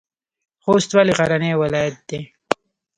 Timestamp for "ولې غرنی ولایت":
0.95-1.97